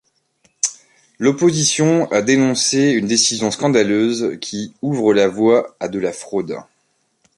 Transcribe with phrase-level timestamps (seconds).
[1.19, 6.57] L'opposition a dénoncé une décision scandaleuse qui ouvre la voie à de la fraude.